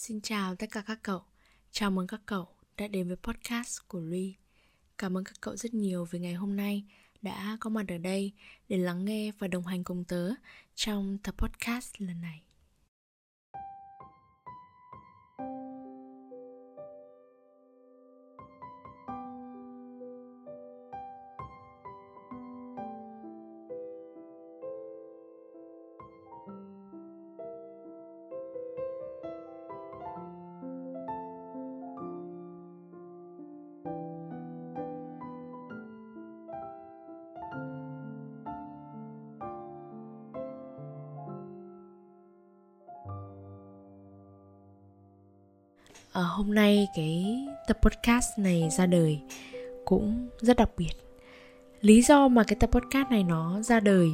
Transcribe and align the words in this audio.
Xin 0.00 0.20
chào 0.20 0.54
tất 0.54 0.66
cả 0.70 0.82
các 0.86 0.98
cậu. 1.02 1.22
Chào 1.70 1.90
mừng 1.90 2.06
các 2.06 2.20
cậu 2.26 2.48
đã 2.76 2.88
đến 2.88 3.08
với 3.08 3.16
podcast 3.16 3.80
của 3.88 4.00
Ri. 4.10 4.34
Cảm 4.98 5.16
ơn 5.16 5.24
các 5.24 5.34
cậu 5.40 5.56
rất 5.56 5.74
nhiều 5.74 6.04
vì 6.10 6.18
ngày 6.18 6.34
hôm 6.34 6.56
nay 6.56 6.84
đã 7.22 7.56
có 7.60 7.70
mặt 7.70 7.84
ở 7.88 7.98
đây 7.98 8.32
để 8.68 8.76
lắng 8.78 9.04
nghe 9.04 9.32
và 9.38 9.48
đồng 9.48 9.66
hành 9.66 9.84
cùng 9.84 10.04
tớ 10.04 10.30
trong 10.74 11.18
tập 11.22 11.34
podcast 11.38 11.94
lần 11.98 12.20
này. 12.20 12.42
À, 46.12 46.22
hôm 46.22 46.54
nay 46.54 46.88
cái 46.94 47.46
tập 47.66 47.78
podcast 47.82 48.38
này 48.38 48.68
ra 48.70 48.86
đời 48.86 49.20
cũng 49.84 50.28
rất 50.40 50.56
đặc 50.56 50.70
biệt. 50.76 50.92
Lý 51.80 52.02
do 52.02 52.28
mà 52.28 52.44
cái 52.44 52.56
tập 52.60 52.70
podcast 52.72 53.10
này 53.10 53.24
nó 53.24 53.62
ra 53.62 53.80
đời 53.80 54.10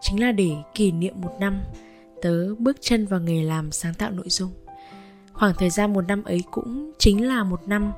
chính 0.00 0.20
là 0.20 0.32
để 0.32 0.50
kỷ 0.74 0.92
niệm 0.92 1.20
một 1.20 1.32
năm 1.40 1.60
tớ 2.22 2.54
bước 2.54 2.76
chân 2.80 3.06
vào 3.06 3.20
nghề 3.20 3.42
làm 3.42 3.72
sáng 3.72 3.94
tạo 3.94 4.10
nội 4.10 4.28
dung. 4.28 4.50
Khoảng 5.32 5.54
thời 5.58 5.70
gian 5.70 5.92
một 5.92 6.04
năm 6.08 6.24
ấy 6.24 6.42
cũng 6.50 6.92
chính 6.98 7.26
là 7.26 7.44
một 7.44 7.68
năm 7.68 7.92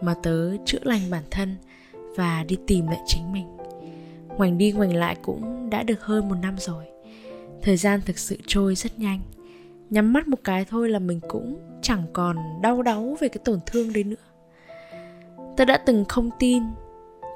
mà 0.00 0.14
tớ 0.22 0.56
chữa 0.64 0.78
lành 0.82 1.10
bản 1.10 1.22
thân 1.30 1.56
và 2.16 2.44
đi 2.48 2.56
tìm 2.66 2.86
lại 2.86 3.00
chính 3.06 3.32
mình. 3.32 3.46
Ngoảnh 4.36 4.58
đi 4.58 4.72
ngoảnh 4.72 4.94
lại 4.96 5.16
cũng 5.22 5.70
đã 5.70 5.82
được 5.82 6.02
hơn 6.02 6.28
một 6.28 6.36
năm 6.42 6.54
rồi. 6.58 6.84
Thời 7.62 7.76
gian 7.76 8.00
thực 8.06 8.18
sự 8.18 8.36
trôi 8.46 8.74
rất 8.74 8.98
nhanh 8.98 9.20
nhắm 9.90 10.12
mắt 10.12 10.28
một 10.28 10.38
cái 10.44 10.64
thôi 10.64 10.88
là 10.88 10.98
mình 10.98 11.20
cũng 11.28 11.60
chẳng 11.82 12.02
còn 12.12 12.36
đau 12.62 12.82
đáu 12.82 13.16
về 13.20 13.28
cái 13.28 13.40
tổn 13.44 13.58
thương 13.66 13.92
đấy 13.92 14.04
nữa. 14.04 14.16
Ta 15.56 15.64
đã 15.64 15.76
từng 15.86 16.04
không 16.08 16.30
tin 16.38 16.62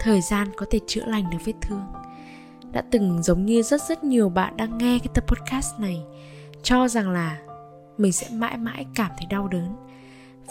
thời 0.00 0.20
gian 0.20 0.48
có 0.56 0.66
thể 0.70 0.78
chữa 0.86 1.04
lành 1.06 1.30
được 1.30 1.38
vết 1.44 1.52
thương. 1.62 1.82
Đã 2.72 2.82
từng 2.90 3.22
giống 3.22 3.46
như 3.46 3.62
rất 3.62 3.82
rất 3.82 4.04
nhiều 4.04 4.28
bạn 4.28 4.56
đang 4.56 4.78
nghe 4.78 4.98
cái 4.98 5.08
tập 5.14 5.24
podcast 5.26 5.80
này, 5.80 6.02
cho 6.62 6.88
rằng 6.88 7.10
là 7.10 7.38
mình 7.98 8.12
sẽ 8.12 8.26
mãi 8.32 8.56
mãi 8.56 8.86
cảm 8.94 9.10
thấy 9.18 9.26
đau 9.30 9.48
đớn 9.48 9.76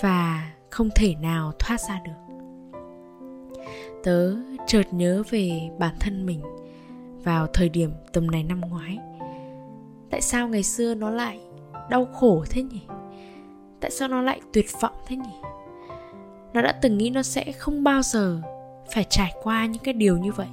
và 0.02 0.52
không 0.70 0.89
thể 0.95 1.16
nào 1.22 1.52
thoát 1.59 1.81
ra 1.81 2.02
được. 2.05 2.36
Tớ 4.03 4.36
chợt 4.67 4.94
nhớ 4.94 5.23
về 5.30 5.70
bản 5.80 5.95
thân 6.00 6.25
mình 6.25 6.42
vào 7.23 7.47
thời 7.47 7.70
điểm 7.70 7.92
tầm 8.14 8.31
này 8.31 8.44
năm 8.44 8.61
ngoái. 8.61 8.97
Tại 10.09 10.22
sao 10.22 10.47
ngày 10.47 10.64
xưa 10.64 10.95
nó 10.95 11.09
lại 11.09 11.39
đau 11.90 12.06
khổ 12.06 12.45
thế 12.50 12.64
nhỉ? 12.64 12.82
Tại 13.80 13.92
sao 13.92 14.08
nó 14.08 14.22
lại 14.22 14.42
tuyệt 14.54 14.66
vọng 14.82 14.94
thế 15.08 15.16
nhỉ? 15.16 15.34
Nó 16.54 16.62
đã 16.62 16.72
từng 16.72 16.98
nghĩ 16.98 17.09
nó 17.09 17.23
sẽ 17.23 17.52
không 17.52 17.84
bao 17.84 18.02
giờ 18.02 18.42
phải 18.94 19.04
trải 19.09 19.34
qua 19.44 19.66
những 19.66 19.84
cái 19.84 19.94
điều 19.94 20.17
như 20.17 20.32
vậy. 20.32 20.48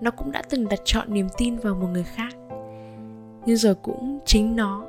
Nó 0.00 0.10
cũng 0.10 0.32
đã 0.32 0.42
từng 0.50 0.68
đặt 0.68 0.80
chọn 0.84 1.14
niềm 1.14 1.28
tin 1.36 1.56
vào 1.56 1.74
một 1.74 1.86
người 1.92 2.04
khác. 2.04 2.34
Nhưng 3.46 3.56
giờ 3.56 3.74
cũng 3.82 4.18
chính 4.26 4.56
nó 4.56 4.86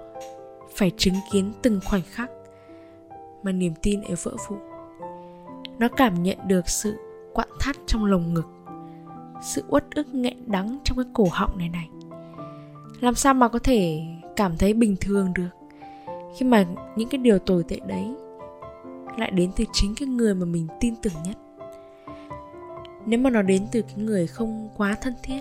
phải 0.76 0.92
chứng 0.98 1.16
kiến 1.31 1.54
từng 1.62 1.80
khoảnh 1.86 2.02
khắc 2.02 2.31
mà 3.44 3.52
niềm 3.52 3.74
tin 3.81 4.02
ấy 4.02 4.16
vỡ 4.24 4.31
vụn. 4.48 4.59
Nó 5.80 5.88
cảm 5.88 6.24
nhận 6.24 6.38
được 6.48 6.70
sự 6.70 6.98
quặn 7.34 7.48
thắt 7.59 7.76
trong 7.88 8.06
lồng 8.06 8.34
ngực, 8.34 8.48
sự 9.42 9.64
uất 9.70 9.86
ức 9.96 10.08
nghẹn 10.14 10.52
đắng 10.52 10.78
trong 10.84 10.97
cái 10.97 11.06
cổ 11.14 11.28
họng 11.31 11.58
này 11.58 11.70
này. 11.70 11.90
Làm 13.00 13.16
sao 13.16 13.34
mà 13.34 13.47
có 13.47 13.59
thể 13.59 14.02
cảm 14.36 14.58
thấy 14.58 14.74
bình 14.74 14.96
thường 15.02 15.34
được. 15.34 15.50
Khi 16.38 16.46
mà 16.46 16.66
những 16.96 17.10
cái 17.10 17.18
điều 17.18 17.40
tồi 17.40 17.64
tệ 17.68 17.80
đấy 17.88 18.16
lại 19.18 19.32
đến 19.32 19.52
từ 19.56 19.64
chính 19.74 19.96
cái 19.96 20.08
người 20.08 20.36
mà 20.36 20.46
mình 20.46 20.68
tin 20.80 20.96
tưởng 20.96 21.14
nhất. 21.26 21.38
Nếu 23.06 23.20
mà 23.20 23.30
nó 23.30 23.42
đến 23.42 23.66
từ 23.72 23.82
cái 23.82 23.96
người 23.98 24.28
không 24.28 24.70
quá 24.78 24.96
thân 25.02 25.14
thiết 25.24 25.40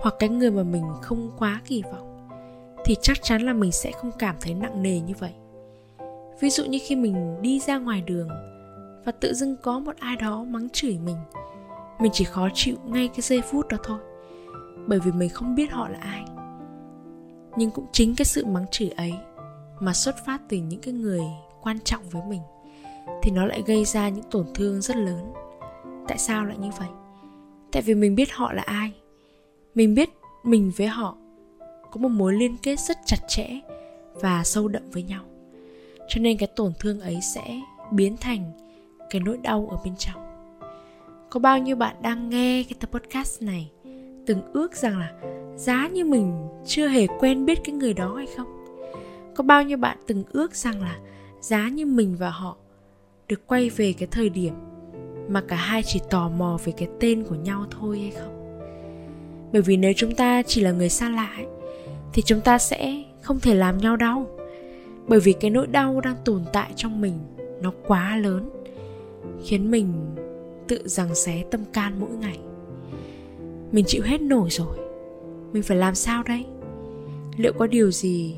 hoặc 0.00 0.14
cái 0.18 0.28
người 0.28 0.50
mà 0.50 0.62
mình 0.62 0.84
không 1.02 1.30
quá 1.38 1.60
kỳ 1.64 1.82
vọng, 1.82 2.28
thì 2.84 2.96
chắc 3.02 3.22
chắn 3.22 3.42
là 3.42 3.52
mình 3.52 3.72
sẽ 3.72 3.92
không 3.92 4.10
cảm 4.18 4.36
thấy 4.40 4.54
nặng 4.54 4.82
nề 4.82 5.00
như 5.00 5.14
vậy. 5.18 5.32
Ví 6.40 6.50
dụ 6.50 6.64
như 6.64 6.78
khi 6.82 6.96
mình 6.96 7.42
đi 7.42 7.60
ra 7.60 7.78
ngoài 7.78 8.02
đường 8.06 8.28
và 9.04 9.12
tự 9.12 9.34
dưng 9.34 9.56
có 9.62 9.78
một 9.78 9.96
ai 9.98 10.16
đó 10.16 10.44
mắng 10.44 10.68
chửi 10.72 10.98
mình 10.98 11.16
mình 12.00 12.12
chỉ 12.14 12.24
khó 12.24 12.48
chịu 12.54 12.76
ngay 12.86 13.08
cái 13.08 13.20
giây 13.20 13.40
phút 13.50 13.68
đó 13.68 13.76
thôi, 13.82 13.98
bởi 14.86 14.98
vì 15.00 15.12
mình 15.12 15.28
không 15.28 15.54
biết 15.54 15.72
họ 15.72 15.88
là 15.88 15.98
ai 15.98 16.24
nhưng 17.56 17.70
cũng 17.70 17.86
chính 17.92 18.16
cái 18.16 18.24
sự 18.24 18.46
mắng 18.46 18.66
chửi 18.70 18.88
ấy 18.88 19.14
mà 19.80 19.92
xuất 19.92 20.26
phát 20.26 20.40
từ 20.48 20.56
những 20.56 20.80
cái 20.80 20.94
người 20.94 21.20
quan 21.62 21.78
trọng 21.84 22.02
với 22.10 22.22
mình, 22.28 22.42
thì 23.22 23.30
nó 23.30 23.46
lại 23.46 23.62
gây 23.66 23.84
ra 23.84 24.08
những 24.08 24.24
tổn 24.30 24.46
thương 24.54 24.80
rất 24.80 24.96
lớn. 24.96 25.32
Tại 26.08 26.18
sao 26.18 26.44
lại 26.44 26.56
như 26.58 26.70
vậy? 26.78 26.88
Tại 27.72 27.82
vì 27.82 27.94
mình 27.94 28.14
biết 28.14 28.32
họ 28.32 28.52
là 28.52 28.62
ai. 28.62 28.92
Mình 29.74 29.94
biết 29.94 30.10
mình 30.42 30.72
với 30.76 30.86
họ 30.86 31.16
có 31.90 32.00
một 32.00 32.08
mối 32.08 32.32
liên 32.32 32.56
kết 32.62 32.80
rất 32.80 32.96
chặt 33.06 33.18
chẽ 33.28 33.60
và 34.14 34.44
sâu 34.44 34.68
đậm 34.68 34.90
với 34.90 35.02
nhau. 35.02 35.22
Cho 36.08 36.20
nên 36.20 36.38
cái 36.38 36.48
tổn 36.56 36.72
thương 36.78 37.00
ấy 37.00 37.18
sẽ 37.34 37.60
biến 37.90 38.16
thành 38.16 38.52
cái 39.10 39.22
nỗi 39.24 39.36
đau 39.36 39.68
ở 39.70 39.76
bên 39.84 39.94
trong. 39.98 40.46
Có 41.30 41.40
bao 41.40 41.58
nhiêu 41.58 41.76
bạn 41.76 41.96
đang 42.02 42.30
nghe 42.30 42.62
cái 42.62 42.74
tập 42.80 42.90
podcast 42.92 43.42
này 43.42 43.70
từng 44.26 44.40
ước 44.52 44.74
rằng 44.74 44.98
là 44.98 45.12
giá 45.56 45.88
như 45.88 46.04
mình 46.04 46.48
chưa 46.66 46.88
hề 46.88 47.06
quen 47.06 47.46
biết 47.46 47.58
cái 47.64 47.74
người 47.74 47.94
đó 47.94 48.14
hay 48.14 48.26
không? 48.36 48.46
Có 49.34 49.44
bao 49.44 49.62
nhiêu 49.62 49.78
bạn 49.78 49.98
từng 50.06 50.24
ước 50.32 50.54
rằng 50.54 50.82
là 50.82 50.98
giá 51.40 51.68
như 51.68 51.86
mình 51.86 52.16
và 52.18 52.30
họ 52.30 52.56
được 53.28 53.46
quay 53.46 53.70
về 53.70 53.94
cái 53.98 54.08
thời 54.10 54.28
điểm 54.28 54.54
mà 55.28 55.42
cả 55.48 55.56
hai 55.56 55.82
chỉ 55.82 56.00
tò 56.10 56.28
mò 56.28 56.58
về 56.64 56.72
cái 56.76 56.88
tên 57.00 57.24
của 57.24 57.34
nhau 57.34 57.66
thôi 57.70 57.98
hay 57.98 58.10
không? 58.10 58.40
Bởi 59.52 59.62
vì 59.62 59.76
nếu 59.76 59.92
chúng 59.96 60.14
ta 60.14 60.42
chỉ 60.42 60.60
là 60.60 60.72
người 60.72 60.88
xa 60.88 61.08
lạ 61.10 61.32
ấy, 61.36 61.46
thì 62.12 62.22
chúng 62.22 62.40
ta 62.40 62.58
sẽ 62.58 63.02
không 63.22 63.40
thể 63.40 63.54
làm 63.54 63.78
nhau 63.78 63.96
đau. 63.96 64.26
Bởi 65.08 65.20
vì 65.20 65.32
cái 65.32 65.50
nỗi 65.50 65.66
đau 65.66 66.00
đang 66.00 66.16
tồn 66.24 66.42
tại 66.52 66.72
trong 66.76 67.00
mình 67.00 67.18
nó 67.62 67.72
quá 67.86 68.16
lớn 68.16 68.50
khiến 69.44 69.70
mình 69.70 69.92
tự 70.68 70.88
rằng 70.88 71.14
xé 71.14 71.44
tâm 71.50 71.64
can 71.72 72.00
mỗi 72.00 72.10
ngày 72.10 72.38
mình 73.72 73.84
chịu 73.88 74.02
hết 74.04 74.20
nổi 74.20 74.48
rồi. 74.50 74.78
Mình 75.52 75.62
phải 75.62 75.76
làm 75.76 75.94
sao 75.94 76.22
đây? 76.22 76.46
Liệu 77.36 77.52
có 77.58 77.66
điều 77.66 77.90
gì 77.90 78.36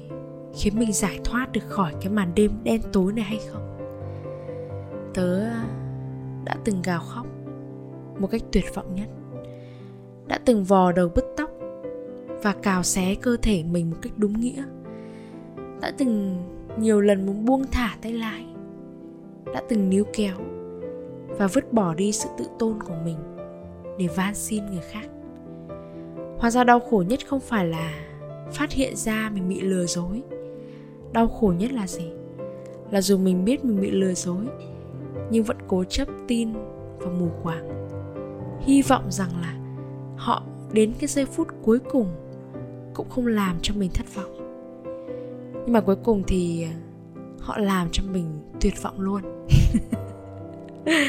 khiến 0.55 0.79
mình 0.79 0.93
giải 0.93 1.21
thoát 1.25 1.53
được 1.53 1.69
khỏi 1.69 1.93
cái 2.01 2.13
màn 2.13 2.33
đêm 2.35 2.51
đen 2.65 2.81
tối 2.93 3.13
này 3.13 3.25
hay 3.25 3.41
không? 3.53 3.63
Tớ 5.15 5.39
ờ, 5.39 5.65
đã 6.45 6.57
từng 6.65 6.83
gào 6.83 7.01
khóc 7.01 7.27
một 8.19 8.29
cách 8.31 8.43
tuyệt 8.53 8.75
vọng 8.75 8.95
nhất. 8.95 9.09
Đã 10.27 10.39
từng 10.45 10.65
vò 10.65 10.93
đầu 10.93 11.09
bứt 11.15 11.25
tóc 11.37 11.51
và 12.43 12.53
cào 12.63 12.83
xé 12.83 13.15
cơ 13.15 13.37
thể 13.43 13.63
mình 13.63 13.91
một 13.91 13.97
cách 14.03 14.13
đúng 14.17 14.41
nghĩa. 14.41 14.65
Đã 15.81 15.93
từng 15.99 16.43
nhiều 16.79 17.01
lần 17.01 17.27
muốn 17.27 17.45
buông 17.45 17.65
thả 17.73 17.97
tay 18.03 18.13
lái 18.13 18.53
đã 19.55 19.63
từng 19.69 19.91
níu 19.91 20.05
kéo 20.13 20.37
và 21.29 21.47
vứt 21.47 21.73
bỏ 21.73 21.95
đi 21.95 22.13
sự 22.13 22.29
tự 22.39 22.45
tôn 22.59 22.83
của 22.83 22.95
mình 23.05 23.17
để 23.99 24.09
van 24.17 24.35
xin 24.35 24.67
người 24.67 24.83
khác 24.91 25.09
hóa 26.43 26.51
ra 26.51 26.65
đau 26.65 26.81
khổ 26.81 27.05
nhất 27.09 27.27
không 27.27 27.41
phải 27.41 27.67
là 27.67 27.93
phát 28.53 28.73
hiện 28.73 28.97
ra 28.97 29.31
mình 29.35 29.49
bị 29.49 29.61
lừa 29.61 29.87
dối. 29.87 30.23
Đau 31.13 31.29
khổ 31.29 31.55
nhất 31.59 31.73
là 31.73 31.87
gì? 31.87 32.11
Là 32.91 33.01
dù 33.01 33.19
mình 33.19 33.45
biết 33.45 33.65
mình 33.65 33.81
bị 33.81 33.91
lừa 33.91 34.15
dối, 34.15 34.45
nhưng 35.31 35.45
vẫn 35.45 35.57
cố 35.69 35.85
chấp 35.85 36.09
tin 36.29 36.53
và 36.99 37.11
mù 37.11 37.29
quáng. 37.43 37.89
Hy 38.61 38.83
vọng 38.83 39.05
rằng 39.11 39.31
là 39.43 39.55
họ 40.17 40.43
đến 40.73 40.93
cái 40.99 41.09
giây 41.09 41.27
phút 41.27 41.49
cuối 41.63 41.79
cùng 41.79 42.07
cũng 42.95 43.09
không 43.11 43.27
làm 43.27 43.57
cho 43.63 43.75
mình 43.75 43.91
thất 43.95 44.15
vọng. 44.15 44.37
Nhưng 45.53 45.73
mà 45.73 45.81
cuối 45.81 45.97
cùng 45.97 46.23
thì 46.27 46.67
họ 47.41 47.59
làm 47.59 47.89
cho 47.93 48.03
mình 48.13 48.27
tuyệt 48.61 48.83
vọng 48.83 49.01
luôn. 49.01 49.23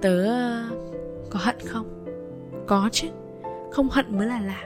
Tớ 0.00 0.24
ờ, 0.24 0.64
có 1.30 1.38
hận 1.42 1.56
không? 1.66 1.86
Có 2.66 2.88
chứ 2.92 3.08
không 3.72 3.88
hận 3.88 4.18
mới 4.18 4.26
là 4.26 4.40
lạ 4.40 4.64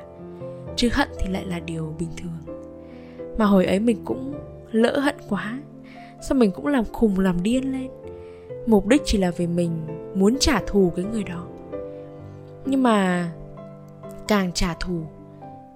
chứ 0.76 0.88
hận 0.93 1.08
thì 1.19 1.32
lại 1.32 1.44
là 1.47 1.61
điều 1.61 1.94
bình 1.99 2.08
thường. 2.17 2.56
Mà 3.38 3.44
hồi 3.44 3.67
ấy 3.67 3.81
mình 3.81 4.03
cũng 4.05 4.35
lỡ 4.73 4.99
hận 4.99 5.14
quá 5.29 5.58
sao 6.20 6.38
mình 6.38 6.53
cũng 6.53 6.67
làm 6.67 6.85
khùng 6.85 7.19
làm 7.19 7.43
điên 7.43 7.73
lên. 7.73 7.91
Mục 8.67 8.87
đích 8.87 9.03
chỉ 9.05 9.19
là 9.19 9.31
vì 9.31 9.47
mình 9.47 9.70
muốn 10.14 10.37
trả 10.41 10.61
thù 10.67 10.93
cái 10.97 11.05
người 11.05 11.25
đó. 11.25 11.47
Nhưng 12.64 12.82
mà 12.82 13.31
càng 14.29 14.53
trả 14.53 14.75
thù 14.81 15.03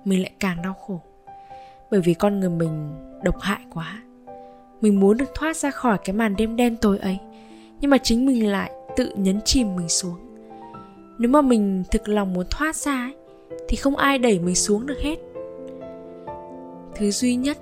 mình 0.04 0.22
lại 0.22 0.32
càng 0.40 0.62
đau 0.62 0.74
khổ. 0.74 1.00
Bởi 1.90 2.00
vì 2.00 2.14
con 2.14 2.40
người 2.40 2.50
mình 2.50 2.94
độc 3.22 3.40
hại 3.40 3.60
quá. 3.74 4.02
Mình 4.80 5.00
muốn 5.00 5.16
được 5.16 5.34
thoát 5.34 5.56
ra 5.56 5.70
khỏi 5.70 5.98
cái 6.04 6.16
màn 6.16 6.36
đêm 6.36 6.56
đen 6.56 6.76
tối 6.76 6.98
ấy 6.98 7.18
nhưng 7.80 7.90
mà 7.90 7.98
chính 7.98 8.26
mình 8.26 8.50
lại 8.50 8.70
tự 8.96 9.12
nhấn 9.16 9.40
chìm 9.44 9.76
mình 9.76 9.88
xuống. 9.88 10.16
Nếu 11.18 11.30
mà 11.30 11.42
mình 11.42 11.84
thực 11.90 12.08
lòng 12.08 12.32
muốn 12.32 12.46
thoát 12.50 12.76
ra 12.76 12.92
ấy, 12.92 13.14
thì 13.68 13.76
không 13.76 13.96
ai 13.96 14.18
đẩy 14.18 14.38
mình 14.38 14.54
xuống 14.54 14.86
được 14.86 14.98
hết. 15.00 15.18
Thứ 16.94 17.10
duy 17.10 17.36
nhất 17.36 17.58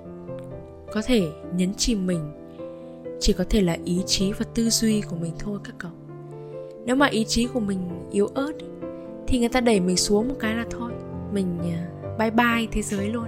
có 0.93 1.01
thể 1.05 1.21
nhấn 1.55 1.73
chìm 1.73 2.07
mình 2.07 2.31
chỉ 3.19 3.33
có 3.33 3.43
thể 3.49 3.61
là 3.61 3.77
ý 3.85 4.01
chí 4.05 4.31
và 4.31 4.45
tư 4.55 4.69
duy 4.69 5.01
của 5.01 5.15
mình 5.15 5.31
thôi 5.39 5.59
các 5.63 5.75
cậu. 5.77 5.91
Nếu 6.85 6.95
mà 6.95 7.05
ý 7.07 7.25
chí 7.25 7.47
của 7.47 7.59
mình 7.59 7.79
yếu 8.11 8.27
ớt 8.27 8.51
thì 9.27 9.39
người 9.39 9.49
ta 9.49 9.61
đẩy 9.61 9.79
mình 9.79 9.97
xuống 9.97 10.27
một 10.27 10.35
cái 10.39 10.55
là 10.55 10.65
thôi, 10.69 10.91
mình 11.33 11.57
à, 11.63 11.87
bye 12.19 12.31
bye 12.31 12.67
thế 12.71 12.81
giới 12.81 13.07
luôn. 13.07 13.27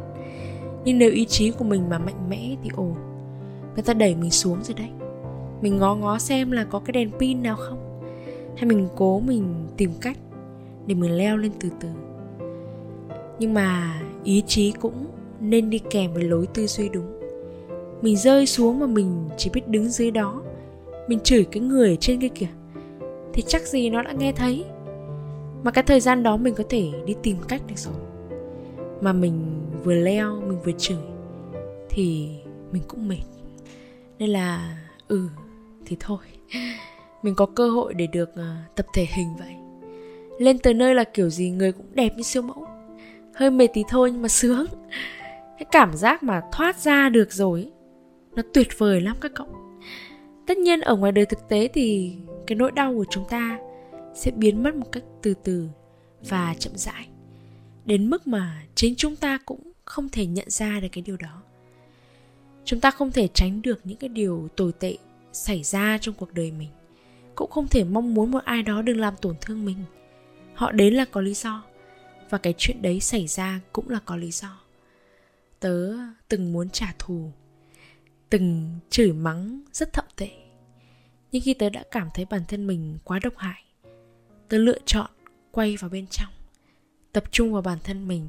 Nhưng 0.85 0.97
nếu 0.97 1.11
ý 1.11 1.25
chí 1.25 1.51
của 1.51 1.63
mình 1.63 1.89
mà 1.89 1.99
mạnh 1.99 2.29
mẽ 2.29 2.55
thì 2.63 2.69
ồ, 2.75 2.83
người 3.73 3.83
ta 3.85 3.93
đẩy 3.93 4.15
mình 4.15 4.31
xuống 4.31 4.63
rồi 4.63 4.75
đấy. 4.77 4.89
Mình 5.61 5.77
ngó 5.77 5.95
ngó 5.95 6.19
xem 6.19 6.51
là 6.51 6.63
có 6.63 6.79
cái 6.79 6.91
đèn 6.91 7.11
pin 7.19 7.43
nào 7.43 7.55
không? 7.55 8.01
Hay 8.55 8.65
mình 8.65 8.87
cố 8.95 9.19
mình 9.19 9.67
tìm 9.77 9.91
cách 10.01 10.17
để 10.85 10.95
mình 10.95 11.17
leo 11.17 11.37
lên 11.37 11.51
từ 11.59 11.69
từ? 11.79 11.87
Nhưng 13.41 13.53
mà 13.53 14.01
ý 14.23 14.43
chí 14.47 14.71
cũng 14.71 15.05
nên 15.39 15.69
đi 15.69 15.79
kèm 15.89 16.13
với 16.13 16.23
lối 16.23 16.47
tư 16.53 16.67
duy 16.67 16.89
đúng. 16.89 17.19
Mình 18.01 18.17
rơi 18.17 18.45
xuống 18.45 18.79
mà 18.79 18.87
mình 18.87 19.29
chỉ 19.37 19.49
biết 19.53 19.67
đứng 19.67 19.89
dưới 19.89 20.11
đó. 20.11 20.41
Mình 21.07 21.19
chửi 21.19 21.45
cái 21.51 21.61
người 21.61 21.97
trên 21.97 22.19
kia 22.19 22.27
kìa. 22.27 22.47
Thì 23.33 23.43
chắc 23.47 23.67
gì 23.67 23.89
nó 23.89 24.01
đã 24.01 24.11
nghe 24.11 24.31
thấy. 24.31 24.65
Mà 25.63 25.71
cái 25.71 25.83
thời 25.83 25.99
gian 25.99 26.23
đó 26.23 26.37
mình 26.37 26.53
có 26.53 26.63
thể 26.69 26.91
đi 27.05 27.15
tìm 27.23 27.37
cách 27.47 27.61
được 27.67 27.77
rồi. 27.77 27.93
Mà 29.01 29.13
mình 29.13 29.61
vừa 29.83 29.95
leo 29.95 30.41
mình 30.41 30.61
vừa 30.61 30.71
chửi 30.77 30.97
thì 31.89 32.29
mình 32.71 32.83
cũng 32.87 33.07
mệt. 33.07 33.23
Nên 34.19 34.29
là 34.29 34.77
ừ 35.07 35.27
thì 35.85 35.97
thôi. 35.99 36.25
Mình 37.23 37.35
có 37.35 37.45
cơ 37.45 37.69
hội 37.69 37.93
để 37.93 38.07
được 38.07 38.29
uh, 38.29 38.75
tập 38.75 38.85
thể 38.93 39.07
hình 39.09 39.27
vậy. 39.39 39.55
Lên 40.39 40.59
tới 40.59 40.73
nơi 40.73 40.95
là 40.95 41.03
kiểu 41.03 41.29
gì 41.29 41.49
người 41.49 41.71
cũng 41.71 41.85
đẹp 41.93 42.13
như 42.17 42.23
siêu 42.23 42.41
mẫu 42.41 42.70
hơi 43.33 43.51
mệt 43.51 43.67
tí 43.73 43.83
thôi 43.89 44.11
nhưng 44.11 44.21
mà 44.21 44.27
sướng. 44.27 44.65
Cái 45.57 45.65
cảm 45.71 45.93
giác 45.93 46.23
mà 46.23 46.41
thoát 46.51 46.79
ra 46.79 47.09
được 47.09 47.33
rồi 47.33 47.71
nó 48.35 48.43
tuyệt 48.53 48.67
vời 48.77 49.01
lắm 49.01 49.17
các 49.21 49.31
cậu. 49.35 49.47
Tất 50.47 50.57
nhiên 50.57 50.81
ở 50.81 50.95
ngoài 50.95 51.11
đời 51.11 51.25
thực 51.25 51.49
tế 51.49 51.67
thì 51.73 52.15
cái 52.47 52.55
nỗi 52.55 52.71
đau 52.71 52.93
của 52.93 53.05
chúng 53.09 53.23
ta 53.29 53.59
sẽ 54.15 54.31
biến 54.31 54.63
mất 54.63 54.75
một 54.75 54.91
cách 54.91 55.03
từ 55.21 55.33
từ 55.43 55.67
và 56.29 56.55
chậm 56.59 56.73
rãi, 56.75 57.07
đến 57.85 58.09
mức 58.09 58.27
mà 58.27 58.63
chính 58.75 58.95
chúng 58.95 59.15
ta 59.15 59.37
cũng 59.45 59.71
không 59.85 60.09
thể 60.09 60.25
nhận 60.25 60.49
ra 60.49 60.79
được 60.79 60.87
cái 60.91 61.01
điều 61.01 61.17
đó. 61.17 61.41
Chúng 62.65 62.79
ta 62.79 62.91
không 62.91 63.11
thể 63.11 63.27
tránh 63.27 63.61
được 63.61 63.81
những 63.83 63.97
cái 63.97 64.09
điều 64.09 64.47
tồi 64.55 64.71
tệ 64.79 64.97
xảy 65.33 65.63
ra 65.63 65.97
trong 66.01 66.15
cuộc 66.15 66.33
đời 66.33 66.51
mình, 66.51 66.69
cũng 67.35 67.51
không 67.51 67.67
thể 67.67 67.83
mong 67.83 68.13
muốn 68.13 68.31
một 68.31 68.43
ai 68.45 68.63
đó 68.63 68.81
đừng 68.81 68.99
làm 68.99 69.13
tổn 69.21 69.35
thương 69.41 69.65
mình. 69.65 69.77
Họ 70.53 70.71
đến 70.71 70.93
là 70.93 71.05
có 71.05 71.21
lý 71.21 71.33
do 71.33 71.63
và 72.31 72.37
cái 72.37 72.53
chuyện 72.57 72.81
đấy 72.81 72.99
xảy 72.99 73.27
ra 73.27 73.59
cũng 73.73 73.89
là 73.89 73.99
có 74.05 74.15
lý 74.15 74.31
do. 74.31 74.61
Tớ 75.59 75.93
từng 76.27 76.53
muốn 76.53 76.69
trả 76.69 76.93
thù, 76.99 77.31
từng 78.29 78.79
chửi 78.89 79.11
mắng 79.13 79.61
rất 79.73 79.93
thậm 79.93 80.05
tệ. 80.15 80.29
Nhưng 81.31 81.41
khi 81.41 81.53
tớ 81.53 81.69
đã 81.69 81.83
cảm 81.91 82.09
thấy 82.13 82.25
bản 82.25 82.41
thân 82.47 82.67
mình 82.67 82.97
quá 83.03 83.19
độc 83.23 83.37
hại, 83.37 83.63
tớ 84.49 84.57
lựa 84.57 84.77
chọn 84.85 85.09
quay 85.51 85.77
vào 85.77 85.89
bên 85.89 86.07
trong, 86.07 86.33
tập 87.11 87.23
trung 87.31 87.53
vào 87.53 87.61
bản 87.61 87.77
thân 87.83 88.07
mình 88.07 88.27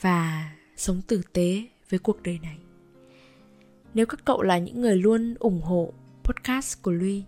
và 0.00 0.50
sống 0.76 1.02
tử 1.06 1.22
tế 1.32 1.66
với 1.90 1.98
cuộc 1.98 2.22
đời 2.22 2.38
này. 2.42 2.56
Nếu 3.94 4.06
các 4.06 4.20
cậu 4.24 4.42
là 4.42 4.58
những 4.58 4.80
người 4.80 4.96
luôn 4.96 5.34
ủng 5.38 5.60
hộ 5.62 5.92
podcast 6.24 6.82
của 6.82 6.92
Lui, 6.92 7.24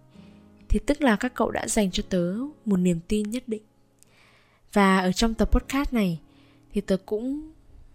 thì 0.68 0.80
tức 0.86 1.02
là 1.02 1.16
các 1.16 1.34
cậu 1.34 1.50
đã 1.50 1.68
dành 1.68 1.90
cho 1.90 2.02
tớ 2.08 2.34
một 2.64 2.76
niềm 2.76 3.00
tin 3.08 3.30
nhất 3.30 3.42
định. 3.46 3.62
Và 4.72 4.98
ở 4.98 5.12
trong 5.12 5.34
tập 5.34 5.48
podcast 5.52 5.92
này 5.92 6.20
thì 6.72 6.80
tớ 6.80 6.96
cũng 7.06 7.50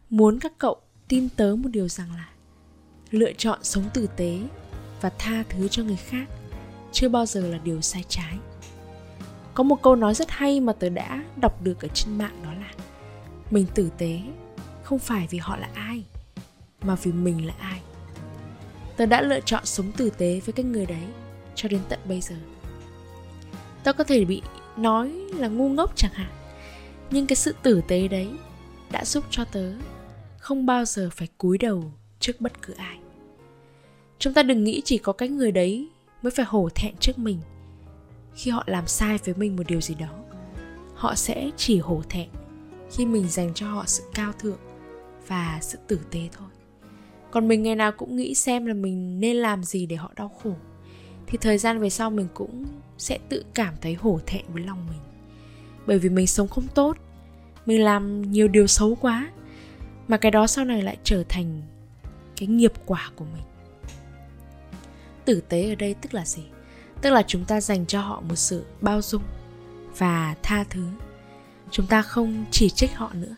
muốn 0.10 0.40
các 0.40 0.54
cậu 0.58 0.81
tin 1.08 1.30
tớ 1.30 1.56
một 1.60 1.70
điều 1.72 1.88
rằng 1.88 2.16
là 2.16 2.30
lựa 3.12 3.34
chọn 3.34 3.60
sống 3.64 3.84
tử 3.94 4.08
tế 4.16 4.40
và 5.02 5.10
tha 5.10 5.44
thứ 5.50 5.68
cho 5.68 5.84
người 5.84 5.96
khác 5.96 6.25
chưa 6.92 7.10
bao 7.10 7.25
giờ 7.25 7.42
là 7.42 7.58
điều 7.58 7.81
sai 7.81 8.04
trái. 8.08 8.38
Có 9.54 9.64
một 9.64 9.81
câu 9.81 9.96
nói 9.96 10.14
rất 10.14 10.31
hay 10.31 10.60
mà 10.60 10.74
tớ 10.74 10.90
đã 10.90 11.24
đọc 11.42 11.62
được 11.62 11.81
ở 11.81 11.88
trên 11.88 12.18
mạng 12.18 12.40
đó 12.44 12.54
là 12.54 12.72
Mình 13.52 13.66
tử 13.76 13.90
tế 13.98 14.19
không 14.84 15.00
phải 15.00 15.28
vì 15.30 15.38
họ 15.38 15.58
là 15.58 15.69
ai, 15.74 16.04
mà 16.84 16.96
vì 16.96 17.12
mình 17.12 17.46
là 17.46 17.54
ai 17.60 17.81
tớ 18.98 19.06
đã 19.06 19.22
lựa 19.22 19.40
chọn 19.40 19.66
sống 19.66 19.92
tử 19.92 20.10
tế 20.18 20.42
với 20.46 20.54
cái 20.54 20.64
người 20.64 20.86
đấy 20.86 21.08
cho 21.56 21.69
đến 21.69 21.80
tận 21.90 22.00
bây 22.06 22.22
giờ 22.22 22.36
tớ 23.84 23.94
có 23.94 24.04
thể 24.04 24.26
bị 24.26 24.42
nói 24.78 25.10
là 25.38 25.48
ngu 25.48 25.69
ngốc 25.69 25.92
chẳng 25.96 26.12
hạn 26.14 26.31
nhưng 27.13 27.27
cái 27.27 27.36
sự 27.36 27.56
tử 27.63 27.81
tế 27.88 28.07
đấy 28.07 28.30
đã 28.92 29.06
giúp 29.06 29.24
cho 29.30 29.45
tớ 29.45 29.71
không 30.38 30.65
bao 30.65 30.86
giờ 30.86 31.10
phải 31.13 31.27
cúi 31.38 31.57
đầu 31.57 31.92
trước 32.19 32.42
bất 32.42 32.62
cứ 32.62 32.74
ai. 32.74 32.98
Chúng 34.19 34.33
ta 34.33 34.44
đừng 34.44 34.63
nghĩ 34.63 34.81
chỉ 34.86 34.98
có 34.98 35.13
cái 35.13 35.30
người 35.30 35.51
đấy 35.51 35.89
mới 36.21 36.31
phải 36.31 36.45
hổ 36.45 36.69
thẹn 36.75 36.94
trước 37.00 37.18
mình 37.18 37.39
khi 38.36 38.51
họ 38.51 38.63
làm 38.68 38.88
sai 38.88 39.18
với 39.25 39.36
mình 39.38 39.56
một 39.56 39.63
điều 39.68 39.81
gì 39.81 39.95
đó. 39.95 40.24
Họ 40.95 41.15
sẽ 41.15 41.50
chỉ 41.57 41.80
hổ 41.80 42.01
thẹn 42.10 42.30
khi 42.92 43.06
mình 43.06 43.27
dành 43.27 43.54
cho 43.54 43.68
họ 43.68 43.83
sự 43.88 44.04
cao 44.13 44.33
thượng 44.39 44.59
và 45.27 45.59
sự 45.62 45.77
tử 45.88 46.00
tế 46.12 46.30
thôi. 46.38 46.48
Còn 47.31 47.48
mình 47.48 47.63
ngày 47.63 47.75
nào 47.75 47.92
cũng 47.92 48.16
nghĩ 48.16 48.36
xem 48.36 48.66
là 48.66 48.74
mình 48.74 49.19
nên 49.19 49.36
làm 49.36 49.63
gì 49.63 49.86
để 49.86 49.95
họ 49.95 50.12
đau 50.16 50.30
khổ, 50.44 50.56
thì 51.27 51.38
thời 51.38 51.57
gian 51.57 51.80
về 51.80 51.89
sau 51.89 52.09
mình 52.09 52.27
cũng 52.33 52.66
sẽ 52.98 53.19
tự 53.30 53.45
cảm 53.54 53.74
thấy 53.81 53.94
hổ 53.94 54.19
thẹn 54.25 54.45
với 54.54 54.63
lòng 54.63 54.88
mình 54.89 55.12
bởi 55.85 56.00
vì 56.00 56.09
mình 56.09 56.27
sống 56.27 56.47
không 56.47 56.68
tốt. 56.75 56.97
Mình 57.65 57.83
làm 57.83 58.31
nhiều 58.31 58.47
điều 58.47 58.68
xấu 58.68 58.95
quá, 58.95 59.31
mà 60.07 60.18
cái 60.18 60.31
đó 60.31 60.47
sau 60.47 60.65
này 60.65 60.81
lại 60.81 60.97
trở 61.03 61.24
thành 61.30 61.62
cái 62.38 62.47
nghiệp 62.47 62.74
quả 62.85 63.09
của 63.15 63.25
mình. 63.33 63.44
Tử 65.25 65.41
tế 65.50 65.69
ở 65.69 65.75
đây 65.75 65.94
tức 65.94 66.13
là 66.13 66.25
gì? 66.25 66.44
Tức 67.01 67.09
là 67.09 67.24
chúng 67.27 67.45
ta 67.45 67.62
dành 67.62 67.85
cho 67.85 68.01
họ 68.01 68.21
một 68.21 68.35
sự 68.35 68.65
bao 68.81 69.01
dung 69.01 69.24
và 69.97 70.35
tha 70.44 70.63
thứ. 70.69 70.85
Chúng 71.71 71.88
ta 71.88 72.01
không 72.01 72.45
chỉ 72.51 72.69
trích 72.69 72.95
họ 72.95 73.12
nữa, 73.13 73.35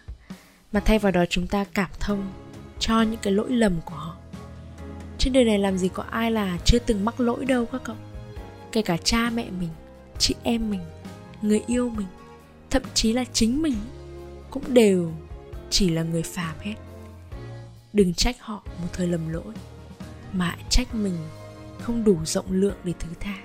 mà 0.71 0.79
thay 0.79 0.99
vào 0.99 1.11
đó 1.11 1.25
chúng 1.29 1.47
ta 1.47 1.65
cảm 1.73 1.89
thông 1.99 2.31
cho 2.79 3.01
những 3.01 3.19
cái 3.21 3.33
lỗi 3.33 3.51
lầm 3.51 3.73
của 3.85 3.95
họ. 3.95 4.15
Trên 5.17 5.33
đời 5.33 5.45
này 5.45 5.59
làm 5.59 5.77
gì 5.77 5.87
có 5.87 6.03
ai 6.03 6.31
là 6.31 6.57
chưa 6.65 6.79
từng 6.79 7.05
mắc 7.05 7.19
lỗi 7.19 7.45
đâu 7.45 7.65
các 7.65 7.81
cậu. 7.83 7.95
Kể 8.71 8.81
cả 8.81 8.97
cha 8.97 9.29
mẹ 9.29 9.49
mình, 9.59 9.69
chị 10.19 10.35
em 10.43 10.69
mình, 10.69 10.81
người 11.41 11.61
yêu 11.67 11.89
mình 11.89 12.07
thậm 12.75 12.83
chí 12.93 13.13
là 13.13 13.23
chính 13.33 13.61
mình 13.61 13.75
cũng 14.49 14.73
đều 14.73 15.11
chỉ 15.69 15.89
là 15.89 16.03
người 16.03 16.23
phàm 16.23 16.55
hết. 16.59 16.73
Đừng 17.93 18.13
trách 18.13 18.35
họ 18.39 18.63
một 18.81 18.87
thời 18.93 19.07
lầm 19.07 19.29
lỗi, 19.29 19.53
mà 20.33 20.55
trách 20.69 20.95
mình 20.95 21.17
không 21.81 22.03
đủ 22.03 22.17
rộng 22.25 22.45
lượng 22.49 22.75
để 22.83 22.93
thứ 22.99 23.09
tha. 23.19 23.35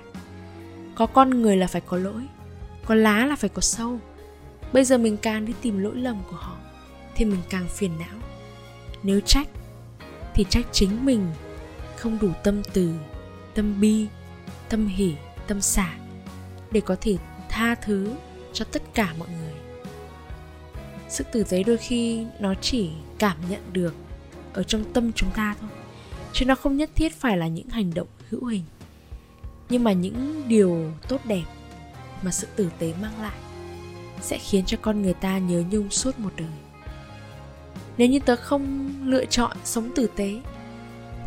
Có 0.95 1.05
con 1.05 1.41
người 1.41 1.57
là 1.57 1.67
phải 1.67 1.81
có 1.81 1.97
lỗi, 1.97 2.21
có 2.85 2.95
lá 2.95 3.25
là 3.25 3.35
phải 3.35 3.49
có 3.49 3.61
sâu. 3.61 3.99
Bây 4.73 4.83
giờ 4.83 4.97
mình 4.97 5.17
càng 5.17 5.45
đi 5.45 5.53
tìm 5.61 5.79
lỗi 5.79 5.95
lầm 5.95 6.17
của 6.29 6.35
họ, 6.35 6.57
thì 7.15 7.25
mình 7.25 7.41
càng 7.49 7.67
phiền 7.69 7.91
não. 7.99 8.17
Nếu 9.03 9.19
trách, 9.19 9.47
thì 10.33 10.45
trách 10.49 10.65
chính 10.71 11.05
mình 11.05 11.27
không 11.95 12.17
đủ 12.21 12.29
tâm 12.43 12.63
từ, 12.73 12.93
tâm 13.55 13.81
bi, 13.81 14.07
tâm 14.69 14.87
hỷ 14.87 15.15
tâm 15.47 15.61
xả 15.61 15.93
để 16.71 16.81
có 16.81 16.95
thể 17.01 17.17
tha 17.49 17.75
thứ 17.75 18.13
cho 18.53 18.65
tất 18.65 18.81
cả 18.93 19.13
mọi 19.19 19.29
người. 19.29 19.53
Sự 21.09 21.23
tử 21.31 21.43
tế 21.43 21.63
đôi 21.63 21.77
khi 21.77 22.25
nó 22.39 22.53
chỉ 22.53 22.89
cảm 23.19 23.37
nhận 23.49 23.61
được 23.73 23.95
ở 24.53 24.63
trong 24.63 24.93
tâm 24.93 25.11
chúng 25.13 25.29
ta 25.31 25.55
thôi, 25.61 25.69
chứ 26.33 26.45
nó 26.45 26.55
không 26.55 26.77
nhất 26.77 26.89
thiết 26.95 27.13
phải 27.19 27.37
là 27.37 27.47
những 27.47 27.69
hành 27.69 27.93
động 27.93 28.07
hữu 28.29 28.45
hình. 28.45 28.63
Nhưng 29.69 29.83
mà 29.83 29.93
những 29.93 30.43
điều 30.47 30.91
tốt 31.07 31.21
đẹp 31.25 31.43
mà 32.21 32.31
sự 32.31 32.47
tử 32.55 32.69
tế 32.79 32.93
mang 33.01 33.21
lại 33.21 33.37
sẽ 34.21 34.37
khiến 34.37 34.65
cho 34.65 34.77
con 34.81 35.01
người 35.01 35.13
ta 35.13 35.37
nhớ 35.37 35.63
nhung 35.71 35.89
suốt 35.89 36.19
một 36.19 36.31
đời. 36.37 36.47
Nếu 37.97 38.07
như 38.07 38.19
tớ 38.19 38.35
không 38.35 38.93
lựa 39.03 39.25
chọn 39.25 39.57
sống 39.63 39.91
tử 39.95 40.09
tế, 40.15 40.41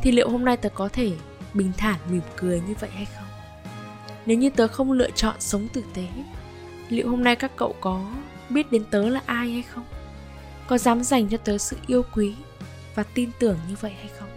thì 0.02 0.12
liệu 0.12 0.30
hôm 0.30 0.44
nay 0.44 0.56
tớ 0.56 0.68
có 0.68 0.88
thể 0.88 1.12
bình 1.54 1.72
thản 1.76 2.00
mỉm 2.10 2.22
cười 2.36 2.60
như 2.60 2.74
vậy 2.80 2.90
hay 2.90 3.04
không? 3.04 3.26
Nếu 4.26 4.38
như 4.38 4.50
tớ 4.50 4.68
không 4.68 4.92
lựa 4.92 5.10
chọn 5.10 5.34
sống 5.38 5.68
tử 5.72 5.82
tế 5.94 6.06
liệu 6.88 7.08
hôm 7.10 7.24
nay 7.24 7.36
các 7.36 7.56
cậu 7.56 7.74
có 7.80 8.12
biết 8.50 8.72
đến 8.72 8.84
tớ 8.90 9.08
là 9.08 9.22
ai 9.26 9.50
hay 9.50 9.62
không? 9.62 9.84
Có 10.66 10.78
dám 10.78 11.04
dành 11.04 11.28
cho 11.28 11.36
tớ 11.36 11.58
sự 11.58 11.76
yêu 11.86 12.02
quý 12.14 12.34
và 12.94 13.02
tin 13.02 13.30
tưởng 13.38 13.58
như 13.68 13.74
vậy 13.80 13.92
hay 13.92 14.08
không? 14.18 14.28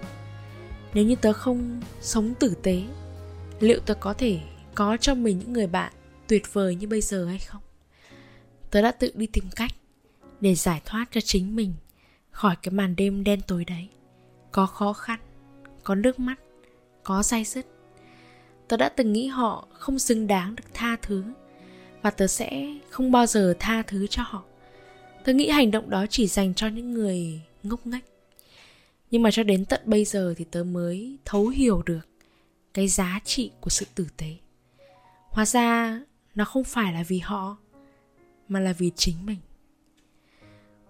Nếu 0.93 1.05
như 1.05 1.15
tớ 1.15 1.33
không 1.33 1.81
sống 2.01 2.33
tử 2.39 2.53
tế, 2.63 2.83
liệu 3.59 3.79
tớ 3.79 3.93
có 3.93 4.13
thể 4.13 4.39
có 4.75 4.97
cho 4.97 5.15
mình 5.15 5.39
những 5.39 5.53
người 5.53 5.67
bạn 5.67 5.93
tuyệt 6.27 6.53
vời 6.53 6.75
như 6.75 6.87
bây 6.87 7.01
giờ 7.01 7.25
hay 7.25 7.39
không? 7.39 7.61
Tớ 8.71 8.81
đã 8.81 8.91
tự 8.91 9.11
đi 9.15 9.27
tìm 9.27 9.45
cách 9.55 9.71
để 10.41 10.55
giải 10.55 10.81
thoát 10.85 11.05
cho 11.11 11.21
chính 11.21 11.55
mình 11.55 11.73
khỏi 12.31 12.55
cái 12.61 12.71
màn 12.71 12.95
đêm 12.95 13.23
đen 13.23 13.41
tối 13.47 13.65
đấy. 13.65 13.89
Có 14.51 14.65
khó 14.65 14.93
khăn, 14.93 15.19
có 15.83 15.95
nước 15.95 16.19
mắt, 16.19 16.35
có 17.03 17.23
say 17.23 17.43
dứt 17.43 17.65
tớ 18.67 18.77
đã 18.77 18.89
từng 18.89 19.13
nghĩ 19.13 19.27
họ 19.27 19.67
không 19.73 19.99
xứng 19.99 20.27
đáng 20.27 20.55
được 20.55 20.63
tha 20.73 20.97
thứ 21.01 21.23
và 22.01 22.09
tớ 22.09 22.27
sẽ 22.27 22.77
không 22.89 23.11
bao 23.11 23.25
giờ 23.25 23.53
tha 23.59 23.81
thứ 23.81 24.07
cho 24.07 24.23
họ. 24.25 24.43
Tớ 25.23 25.33
nghĩ 25.33 25.49
hành 25.49 25.71
động 25.71 25.89
đó 25.89 26.05
chỉ 26.09 26.27
dành 26.27 26.53
cho 26.53 26.67
những 26.67 26.93
người 26.93 27.41
ngốc 27.63 27.87
nghếch. 27.87 28.03
Nhưng 29.11 29.21
mà 29.21 29.31
cho 29.31 29.43
đến 29.43 29.65
tận 29.65 29.81
bây 29.85 30.05
giờ 30.05 30.33
thì 30.37 30.45
tớ 30.51 30.63
mới 30.63 31.17
thấu 31.25 31.47
hiểu 31.47 31.81
được 31.85 32.07
cái 32.73 32.87
giá 32.87 33.19
trị 33.25 33.51
của 33.61 33.69
sự 33.69 33.85
tử 33.95 34.07
tế. 34.17 34.35
Hóa 35.29 35.45
ra 35.45 35.99
nó 36.35 36.45
không 36.45 36.63
phải 36.63 36.93
là 36.93 37.03
vì 37.07 37.19
họ, 37.19 37.57
mà 38.47 38.59
là 38.59 38.73
vì 38.73 38.91
chính 38.95 39.25
mình. 39.25 39.37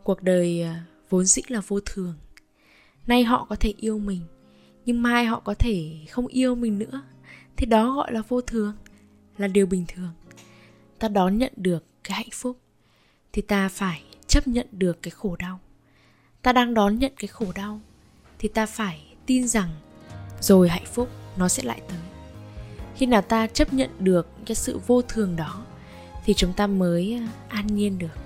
Cuộc 0.04 0.24
đời 0.24 0.62
à, 0.62 0.84
vốn 1.10 1.26
dĩ 1.26 1.42
là 1.48 1.62
vô 1.68 1.80
thường. 1.80 2.14
Nay 3.08 3.24
họ 3.24 3.46
có 3.50 3.56
thể 3.56 3.74
yêu 3.78 4.00
mình, 4.00 4.22
nhưng 4.86 5.04
mai 5.04 5.26
họ 5.26 5.40
có 5.40 5.54
thể 5.54 5.96
không 6.10 6.28
yêu 6.28 6.56
mình 6.56 6.80
nữa. 6.80 7.02
Thì 7.56 7.66
đó 7.66 7.96
gọi 7.96 8.14
là 8.14 8.22
vô 8.28 8.42
thường, 8.42 8.74
là 9.38 9.48
điều 9.48 9.66
bình 9.66 9.86
thường 9.88 10.10
ta 11.00 11.08
đón 11.08 11.38
nhận 11.38 11.54
được 11.56 11.84
cái 12.04 12.18
hạnh 12.18 12.30
phúc, 12.32 12.58
thì 13.34 13.42
ta 13.42 13.70
phải 13.70 14.04
chấp 14.27 14.48
nhận 14.48 14.68
được 14.72 15.01
cái 15.01 15.12
khổ 15.12 15.36
đau. 15.39 15.60
Ta 16.42 16.54
đang 16.54 16.74
đón 16.74 17.00
nhận 17.00 17.12
cái 17.18 17.27
khổ 17.27 17.46
đau, 17.56 17.80
thì 18.39 18.48
ta 18.48 18.66
phải 18.66 19.04
tin 19.25 19.48
rằng 19.48 19.70
rồi 20.42 20.70
hạnh 20.70 20.86
phúc 20.86 21.10
nó 21.38 21.48
sẽ 21.48 21.63
lại 21.63 21.82
tới. 21.88 22.00
Khi 22.96 23.06
nào 23.06 23.22
ta 23.22 23.48
chấp 23.48 23.74
nhận 23.74 23.89
được 24.00 24.27
cái 24.46 24.56
sự 24.56 24.80
vô 24.88 25.01
thường 25.01 25.36
đó, 25.36 25.66
thì 26.25 26.34
chúng 26.34 26.54
ta 26.54 26.68
mới 26.68 27.13
à, 27.13 27.27
an 27.50 27.68
nhiên 27.68 28.00
được. 28.00 28.18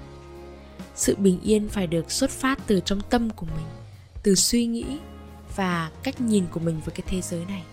Sự 0.95 1.15
bình 1.15 1.39
yên 1.43 1.69
phải 1.69 1.87
được 1.87 2.11
xuất 2.11 2.29
phát 2.29 2.59
từ 2.67 2.79
trong 2.85 3.01
tâm 3.09 3.29
của 3.29 3.45
mình, 3.45 3.65
từ 4.23 4.35
suy 4.35 4.65
nghĩ 4.65 4.85
và 5.55 5.91
cách 6.03 6.21
nhìn 6.21 6.45
của 6.51 6.59
mình 6.59 6.81
với 6.85 6.95
cái 6.95 7.03
thế 7.07 7.21
giới 7.21 7.45
này. 7.45 7.63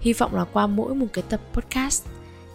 Hy 0.00 0.12
vọng 0.12 0.34
là 0.34 0.44
qua 0.44 0.66
mỗi 0.66 0.94
một 0.94 1.06
cái 1.12 1.24
tập 1.28 1.40
podcast 1.52 2.06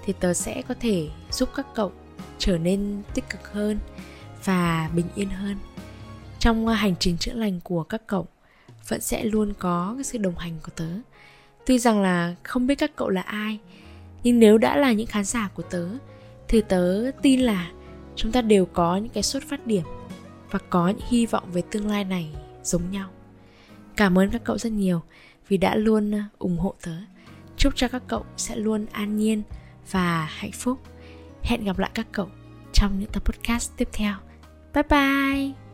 thì 0.08 0.14
tớ 0.20 0.34
sẽ 0.34 0.62
có 0.68 0.76
thể 0.80 1.10
giúp 1.32 1.50
các 1.56 1.66
cậu 1.76 1.92
trở 2.38 2.58
nên 2.58 3.02
tích 3.14 3.30
cực 3.30 3.52
hơn 3.52 3.80
và 4.44 4.90
bình 4.96 5.06
yên 5.16 5.30
hơn. 5.30 5.58
Trong 6.40 6.68
ờ, 6.68 6.74
hành 6.74 6.96
trình 7.00 7.18
chữa 7.18 7.34
lành 7.34 7.60
của 7.64 7.84
các 7.84 8.08
cậu, 8.08 8.28
vẫn 8.88 9.02
sẽ 9.02 9.24
luôn 9.24 9.54
có 9.60 9.94
cái 9.96 10.04
sự 10.04 10.18
đồng 10.18 10.38
hành 10.38 10.54
của 10.64 10.72
tớ. 10.76 10.90
Tuy 11.66 11.80
rằng 11.80 12.02
là 12.02 12.36
không 12.44 12.68
biết 12.68 12.76
các 12.76 12.96
cậu 12.96 13.10
là 13.10 13.22
ai, 13.22 13.60
nhưng 14.24 14.40
nếu 14.40 14.58
đã 14.58 14.78
là 14.78 14.92
những 14.92 15.08
khán 15.08 15.24
giả 15.24 15.50
của 15.54 15.64
tớ, 15.64 15.88
thì 16.48 16.62
tớ 16.62 17.12
tin 17.22 17.40
là 17.40 17.72
chúng 18.16 18.32
ta 18.32 18.42
đều 18.42 18.66
có 18.66 18.98
những 18.98 19.14
cái 19.14 19.24
xuất 19.24 19.44
phát 19.44 19.68
điểm 19.68 19.84
và 20.52 20.60
có 20.70 20.88
những 20.88 21.08
hy 21.10 21.26
vọng 21.26 21.44
về 21.52 21.62
tương 21.72 21.88
lai 21.88 22.04
này 22.04 22.30
giống 22.64 22.92
nhau. 22.92 23.10
Cảm 23.96 24.20
ơn 24.20 24.30
các 24.30 24.42
cậu 24.44 24.58
rất 24.58 24.72
nhiều 24.72 25.02
vì 25.48 25.58
đã 25.58 25.76
luôn 25.76 26.12
ờ, 26.12 26.20
ủng 26.38 26.58
hộ 26.58 26.74
tớ. 26.82 26.96
Chúc 27.58 27.76
cho 27.76 27.88
các 27.88 28.04
cậu 28.08 28.26
sẽ 28.38 28.56
luôn 28.56 28.86
an 28.92 29.18
nhiên 29.18 29.44
và 29.92 30.26
hạnh 30.32 30.52
phúc. 30.52 30.80
Hẹn 31.44 31.64
gặp 31.64 31.80
lại 31.80 31.92
các 31.94 32.08
cậu 32.12 32.30
trong 32.74 33.00
những 33.00 33.10
tập 33.12 33.26
podcast 33.26 33.72
tiếp 33.78 33.90
theo. 33.94 34.16
Bye 34.74 34.84
bye! 34.90 35.67